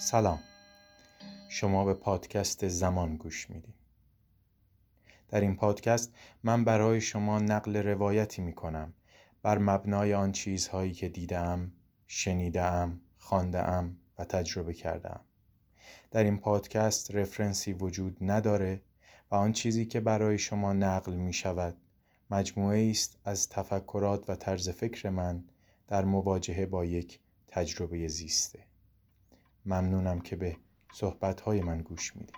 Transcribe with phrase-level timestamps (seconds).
[0.00, 0.38] سلام
[1.48, 3.74] شما به پادکست زمان گوش می‌دید
[5.28, 6.12] در این پادکست
[6.42, 8.92] من برای شما نقل روایتی می کنم
[9.42, 11.72] بر مبنای آن چیزهایی که دیدم،
[12.06, 15.20] شنیدم، خواندم و تجربه کردم.
[16.10, 18.82] در این پادکست رفرنسی وجود نداره
[19.30, 21.76] و آن چیزی که برای شما نقل می شود
[22.30, 25.44] مجموعه است از تفکرات و طرز فکر من
[25.88, 28.69] در مواجهه با یک تجربه زیسته.
[29.70, 30.56] ممنونم که به
[30.92, 32.34] صحبتهای من گوش می‌دید.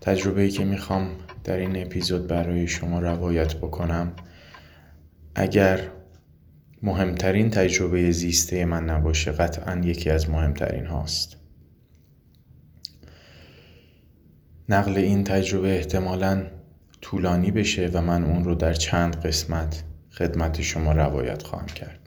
[0.00, 1.10] تجربه که می‌خوام
[1.44, 4.12] در این اپیزود برای شما روایت بکنم
[5.34, 5.90] اگر
[6.82, 11.36] مهمترین تجربه زیسته من نباشه قطعا یکی از مهمترین هاست
[14.68, 16.46] نقل این تجربه احتمالا
[17.00, 19.84] طولانی بشه و من اون رو در چند قسمت
[20.18, 21.98] خدمت شما روایت خواهم کرد.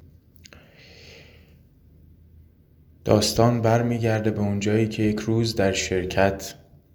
[3.06, 6.54] داستان برمیگرده به اونجایی که یک روز در شرکت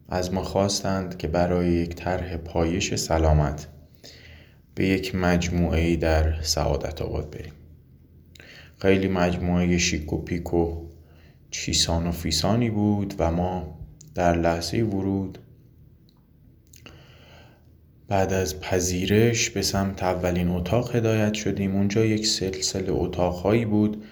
[0.08, 3.66] از ما خواستند که برای یک طرح پایش سلامت
[4.74, 7.52] به یک مجموعه در سعادت آباد بریم.
[8.78, 10.86] خیلی مجموعه شیک و پیک و
[11.50, 13.78] چیسان و فیسانی بود و ما
[14.14, 15.38] در لحظه ورود
[18.08, 21.76] بعد از پذیرش به سمت اولین اتاق هدایت شدیم.
[21.76, 24.04] اونجا یک سلسله اتاقهایی بود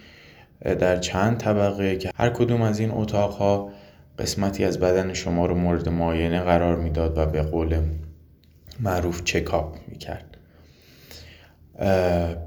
[0.62, 3.70] در چند طبقه که هر کدوم از این اتاقها
[4.18, 7.80] قسمتی از بدن شما رو مورد معاینه قرار می‌داد و به قول
[8.80, 10.36] معروف چکاپ می‌کرد.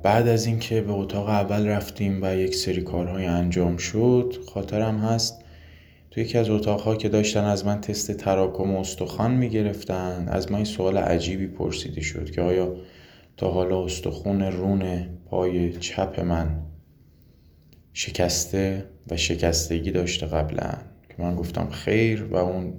[0.03, 5.43] بعد از اینکه به اتاق اول رفتیم و یک سری کارهای انجام شد خاطرم هست
[6.17, 10.65] تو یکی از اتاقها که داشتن از من تست تراکم استخوان می‌گرفتن از من این
[10.65, 12.75] سوال عجیبی پرسیده شد که آیا
[13.37, 16.59] تا حالا استخون رون پای چپ من
[17.93, 20.71] شکسته و شکستگی داشته قبلا
[21.09, 22.73] که من گفتم خیر و اون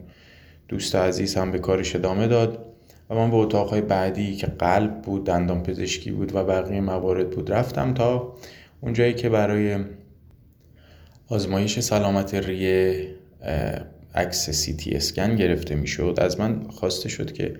[0.69, 2.65] دوست عزیز هم به کارش ادامه داد
[3.11, 7.53] و من به اتاقهای بعدی که قلب بود دندان پزشکی بود و بقیه موارد بود
[7.53, 8.35] رفتم تا
[8.81, 9.77] اونجایی که برای
[11.29, 13.18] آزمایش سلامت ریه
[14.15, 16.19] عکس سی تی اسکن گرفته می‌شد.
[16.21, 17.57] از من خواسته شد که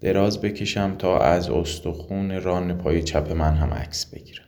[0.00, 4.44] دراز بکشم تا از استخون ران پای چپ من هم عکس بگیرم.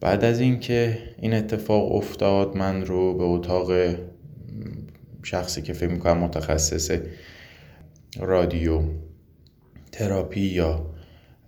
[0.00, 3.70] بعد از اینکه این اتفاق افتاد من رو به اتاق
[5.22, 6.90] شخصی که فکر می‌کنم متخصص
[8.20, 8.82] رادیو
[9.92, 10.86] تراپی یا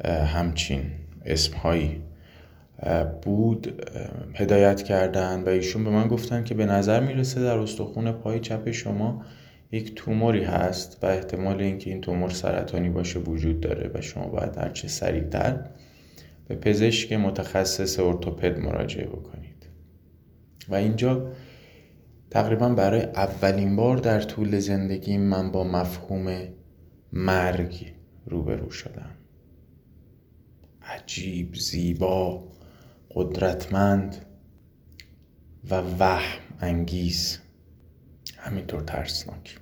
[0.04, 0.82] همچین
[1.25, 2.03] اسمهایی
[3.22, 3.82] بود
[4.34, 8.70] هدایت کردن و ایشون به من گفتن که به نظر می‌رسه در استخون پای چپ
[8.70, 9.25] شما
[9.72, 14.59] یک توموری هست و احتمال اینکه این تومور سرطانی باشه وجود داره و شما باید
[14.59, 15.64] هرچه سریعتر
[16.48, 19.66] به پزشک متخصص ارتوپد مراجعه بکنید.
[20.69, 21.32] و اینجا
[22.31, 26.38] تقریبا برای اولین بار در طول زندگی من با مفهوم
[27.12, 27.93] مرگ
[28.26, 29.10] روبرو شدم.
[30.82, 32.56] عجیب زیبا.
[33.16, 34.16] قدرتمند
[35.71, 37.38] و وهم انگیز.
[38.37, 39.59] همینطور ترسناک.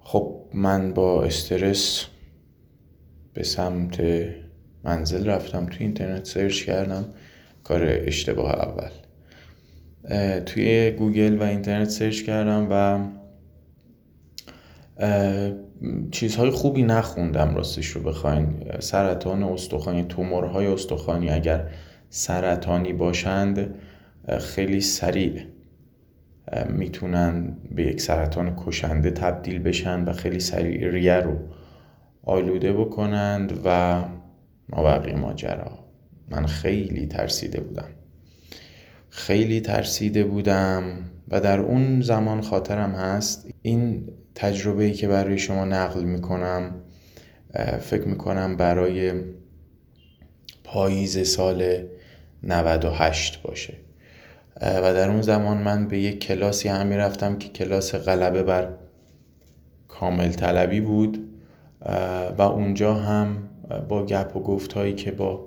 [0.00, 2.06] خب من با استرس
[3.34, 4.00] به سمت
[4.84, 7.04] منزل رفتم توی اینترنت search کردم.
[7.64, 8.90] کار اشتباه اول.
[10.40, 12.98] توی گوگل و اینترنت search کردم و
[16.10, 18.64] چیزهای خوبی نخوندم راستش رو بخواین.
[18.78, 21.70] سرطان استخوانی تومورهای استخوانی اگر
[22.08, 23.74] سرطانی باشند
[24.40, 25.42] خیلی سریع
[26.68, 31.36] می‌تونن به یک سرطان کشنده تبدیل بشن و خیلی سریع ریه رو
[32.22, 34.02] آلوده بکنند و
[34.72, 35.78] بقیه ماجرا.
[36.28, 37.88] من خیلی ترسیده بودم.
[39.10, 40.82] خیلی ترسیده بودم
[41.28, 43.48] و در اون زمان خاطرم هست.
[43.62, 46.74] این تجربه ای که برای شما نقل می‌کنم
[47.80, 49.12] فکر می‌کنم برای
[50.64, 51.84] پاییز سال
[52.42, 53.74] 98 باشه.
[54.60, 58.68] و در اون زمان من به یک کلاسی هم می‌رفتم که کلاس غلبه بر
[59.88, 61.26] کامل طلبی بود.
[62.38, 63.48] و اونجا هم
[63.88, 65.46] با گپ و گفت هایی که با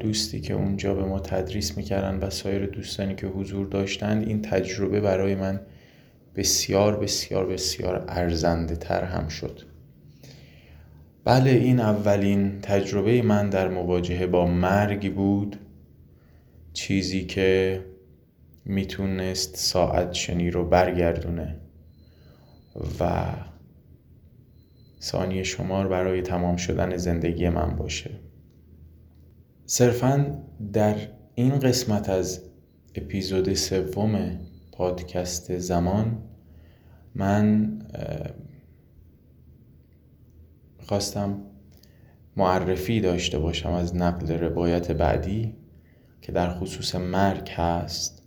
[0.00, 5.00] دوستی که اونجا به ما تدریس می‌کردن و سایر دوستانی که حضور داشتند این تجربه
[5.00, 5.60] برای من
[6.36, 9.60] بسیار بسیار بسیار ارزنده تر هم شد.
[11.24, 15.56] بله این اولین تجربه من در مواجهه با مرگ بود.
[16.72, 17.80] چیزی که
[18.64, 21.56] می‌تونست ساعت شنی رو برگردونه
[23.00, 23.22] و
[25.00, 28.10] ثانیه شمار برای تمام شدن زندگی من باشه.
[29.72, 30.38] صرفا
[30.72, 30.96] در
[31.34, 32.40] این قسمت از
[32.94, 34.38] اپیزود سوم
[34.72, 36.18] پادکست زمان
[37.14, 37.72] من
[40.86, 41.38] خواستم
[42.36, 45.54] معرفی داشته باشم از نقل روایت بعدی
[46.22, 48.22] که در خصوص مرگ هست.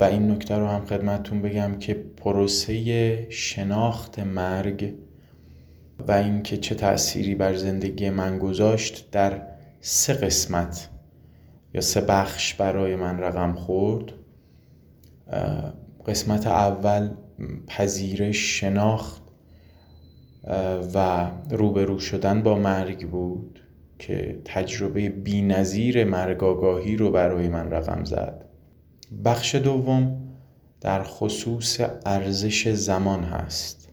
[0.00, 4.94] و این نکته رو هم خدمتتون بگم که پروسه شناخت مرگ
[5.98, 10.88] و اینکه چه تأثیری بر زندگی من گذاشت در سه قسمت
[11.74, 14.12] یا سه بخش برای من رقم خورد.
[16.06, 17.10] قسمت اول
[17.66, 19.22] پذیرش شناخت
[20.94, 23.60] و روبرو شدن با مرگ بود
[23.98, 28.44] که تجربه بی نظیر مرگاگاهی رو برای من رقم زد.
[29.24, 30.28] بخش دوم
[30.80, 33.88] در خصوص ارزش زمان هست.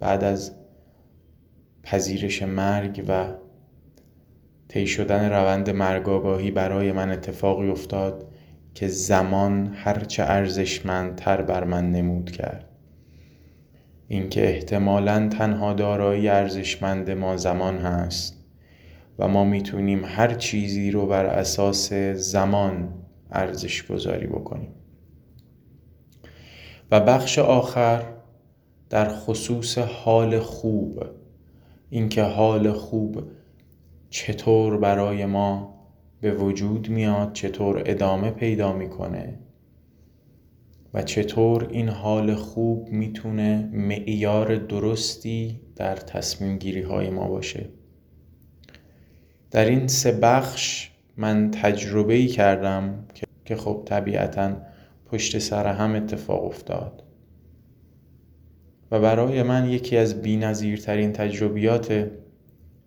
[0.00, 0.52] بعد از
[1.82, 3.39] پذیرش مرگ و
[4.70, 8.28] طی شدن روند مرگاگاهی برای من اتفاقی افتاد
[8.74, 12.68] که زمان هرچه ارزشمندتر بر من نمود کرد.
[14.08, 18.44] اینکه احتمالا تنها دارایی ارزشمند ما زمان هست
[19.18, 22.94] و ما می‌تونیم هر چیزی رو بر اساس زمان
[23.30, 24.74] ارزش گذاری بکنیم.
[26.90, 28.02] و بخش آخر
[28.90, 31.04] در خصوص حال خوب
[31.90, 33.22] اینکه حال خوب
[34.10, 35.80] چطور برای ما
[36.20, 39.38] به وجود میاد چطور ادامه پیدا می‌کنه
[40.94, 47.68] و چطور این حال خوب می‌تونه معیار درستی در تصمیم گیری های ما باشه.
[49.50, 53.04] در این سه بخش من تجربه ای کردم
[53.44, 54.56] که خب طبیعتا
[55.06, 57.02] پشت سر هم اتفاق افتاد.
[58.90, 62.10] و برای من یکی از بینظیرترین تجربیات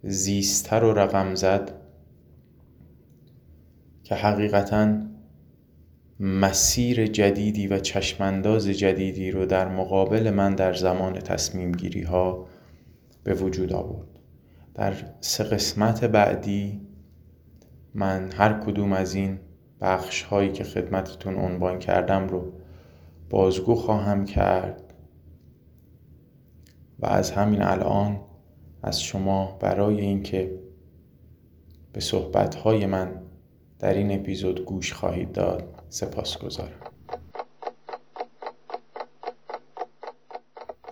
[0.04, 1.72] زیسته رو رقم زد
[4.04, 4.98] که حقیقتا
[6.20, 12.48] مسیر جدیدی و چشمانداز جدیدی رو در مقابل من در زمان تصمیم گیری ها
[13.24, 14.08] به وجود آورد.
[14.74, 16.82] در سه قسمت بعدی
[17.94, 19.40] من هر کدوم از این
[19.82, 22.54] بخش هایی که خدمتتون عنوان کردم رو
[23.30, 24.94] بازگو خواهم کرد
[27.00, 28.20] و از همین الان
[28.84, 30.60] از شما برای اینکه
[31.94, 33.22] به صحبت های من
[33.80, 36.80] در این اپیزود گوش خواهید داد سپاس گذارم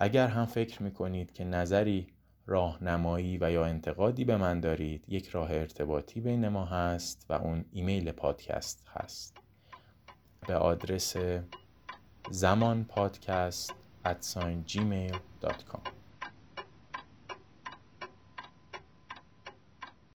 [0.00, 2.06] اگر هم فکر می‌کنید که نظری
[2.46, 7.64] راهنمایی و یا انتقادی به من دارید یک راه ارتباطی بین ما هست و اون
[7.72, 9.36] ایمیل پادکست هست.
[10.48, 11.16] به آدرس
[12.30, 13.74] زمان پادکست
[14.04, 14.24] at
[14.66, 16.01] gmail.com